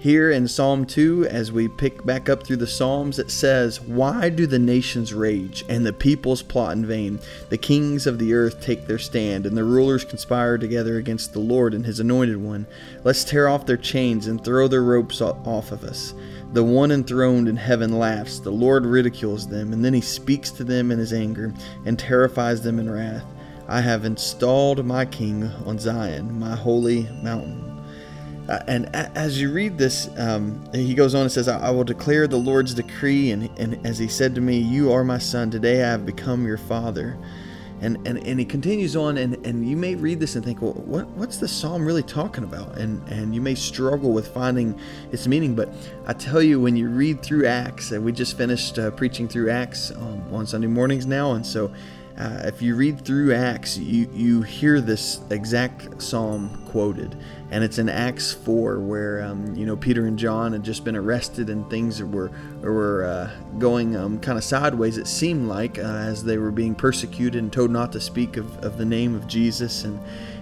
[0.00, 4.30] Here in Psalm 2, as we pick back up through the Psalms, it says, Why
[4.30, 7.20] do the nations rage and the peoples plot in vain?
[7.50, 11.40] The kings of the earth take their stand, and the rulers conspire together against the
[11.40, 12.66] Lord and his anointed one.
[13.04, 16.14] Let's tear off their chains and throw their ropes off of us.
[16.54, 20.64] The one enthroned in heaven laughs, the Lord ridicules them, and then he speaks to
[20.64, 21.52] them in his anger
[21.84, 23.26] and terrifies them in wrath.
[23.68, 27.69] I have installed my king on Zion, my holy mountain.
[28.50, 31.70] Uh, and a- as you read this, um, he goes on and says, I-, I
[31.70, 33.30] will declare the Lord's decree.
[33.30, 35.50] And, and as he said to me, You are my son.
[35.50, 37.16] Today I have become your father.
[37.80, 40.74] And, and, and he continues on, and, and you may read this and think, well,
[40.74, 42.76] what, what's the psalm really talking about?
[42.76, 44.78] And, and you may struggle with finding
[45.12, 45.54] its meaning.
[45.54, 45.72] But
[46.06, 49.48] I tell you, when you read through Acts, and we just finished uh, preaching through
[49.48, 51.72] Acts um, on Sunday mornings now, and so
[52.18, 57.16] uh, if you read through Acts, you, you hear this exact psalm quoted,
[57.50, 60.96] and it's in Acts 4 where um, you know Peter and John had just been
[60.96, 62.30] arrested and things were
[62.60, 64.98] were uh, going um, kind of sideways.
[64.98, 68.56] It seemed like uh, as they were being persecuted and told not to speak of,
[68.64, 69.98] of the name of Jesus, and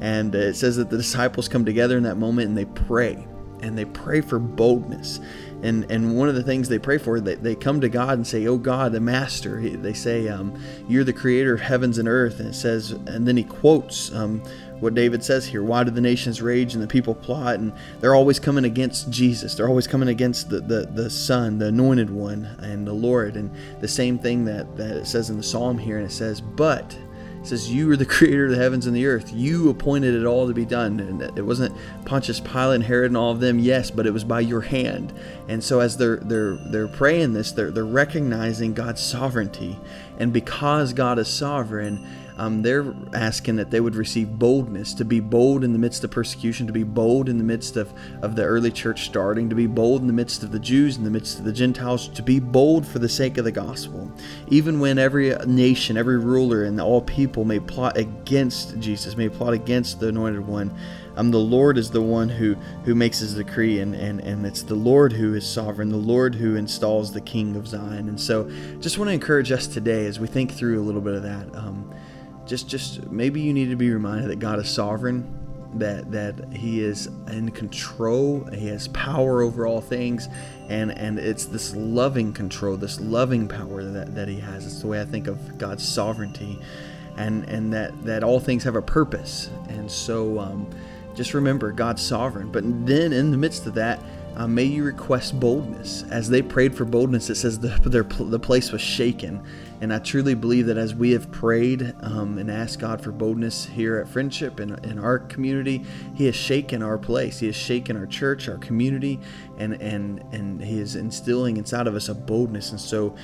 [0.00, 3.26] and it says that the disciples come together in that moment and they pray
[3.60, 5.20] and they pray for boldness
[5.62, 8.26] and and one of the things they pray for they, they come to god and
[8.26, 9.60] say oh god the master.
[9.60, 12.40] They say um, you're the creator of heavens and earth.
[12.40, 14.42] And it says and then he quotes um,
[14.80, 17.56] what david says here why do the nations rage and the people plot?
[17.56, 19.54] And they're always coming against jesus.
[19.54, 23.36] They're always coming against the, the, the son the anointed one and the lord.
[23.36, 26.40] And the same thing that, that it says in the psalm here and it says
[26.40, 26.96] but
[27.46, 29.32] says, You are the creator of the heavens and the earth.
[29.32, 31.00] You appointed it all to be done.
[31.00, 34.24] And it wasn't Pontius Pilate and Herod and all of them, yes, but it was
[34.24, 35.12] by your hand.
[35.48, 39.78] And so as they're they're they're praying this, they're they're recognizing God's sovereignty.
[40.18, 42.06] And because God is sovereign,
[42.36, 46.10] um, they're asking that they would receive boldness to be bold in the midst of
[46.10, 49.66] persecution, to be bold in the midst of, of the early church starting, to be
[49.66, 52.40] bold in the midst of the Jews, in the midst of the Gentiles, to be
[52.40, 54.10] bold for the sake of the gospel.
[54.48, 59.52] Even when every nation, every ruler, and all people may plot against Jesus, may plot
[59.52, 60.74] against the anointed one.
[61.16, 62.54] Um, the Lord is the one who
[62.84, 66.34] who makes his decree, and, and and it's the Lord who is sovereign, the Lord
[66.34, 68.08] who installs the King of Zion.
[68.08, 68.50] And so,
[68.80, 71.54] just want to encourage us today as we think through a little bit of that.
[71.54, 71.81] Um,
[72.46, 75.38] just just maybe you need to be reminded that God is sovereign,
[75.74, 80.28] that that He is in control, He has power over all things,
[80.68, 84.66] and and it's this loving control, this loving power that, that He has.
[84.66, 86.58] It's the way I think of God's sovereignty,
[87.16, 90.68] and and that that all things have a purpose, and so um,
[91.14, 92.50] just remember God's sovereign.
[92.50, 94.00] But then in the midst of that
[94.36, 96.04] uh, may you request boldness.
[96.04, 99.44] As they prayed for boldness, it says the, their, the place was shaken.
[99.80, 103.66] And I truly believe that as we have prayed um, and asked God for boldness
[103.66, 105.84] here at Friendship and in our community,
[106.14, 107.40] He has shaken our place.
[107.40, 109.20] He has shaken our church, our community,
[109.58, 112.70] and, and, and He is instilling inside of us a boldness.
[112.70, 113.14] And so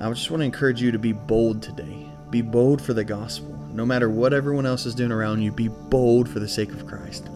[0.00, 2.08] I just want to encourage you to be bold today.
[2.30, 3.54] Be bold for the gospel.
[3.72, 6.86] No matter what everyone else is doing around you, be bold for the sake of
[6.86, 7.28] Christ.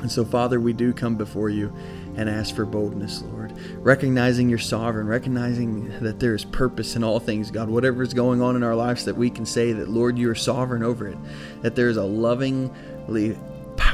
[0.00, 1.74] And so, Father, we do come before you
[2.16, 3.52] and ask for boldness, Lord.
[3.78, 7.68] Recognizing you're sovereign, recognizing that there is purpose in all things, God.
[7.68, 10.34] Whatever is going on in our lives, that we can say that, Lord, you are
[10.34, 11.18] sovereign over it.
[11.62, 13.36] That there is a lovingly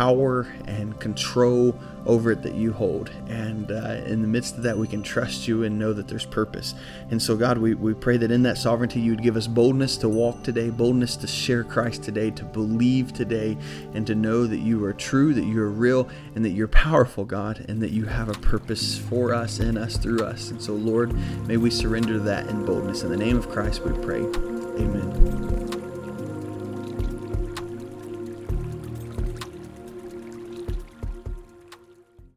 [0.00, 3.10] power and control over it that you hold.
[3.28, 6.24] And uh, in the midst of that, we can trust you and know that there's
[6.24, 6.74] purpose.
[7.10, 9.98] And so, God, we, we pray that in that sovereignty, you would give us boldness
[9.98, 13.58] to walk today, boldness to share Christ today, to believe today,
[13.92, 17.26] and to know that you are true, that you are real, and that you're powerful,
[17.26, 20.50] God, and that you have a purpose for us, in us, through us.
[20.50, 21.12] And so, Lord,
[21.46, 23.02] may we surrender that in boldness.
[23.02, 24.20] In the name of Christ, we pray.
[24.82, 25.69] Amen.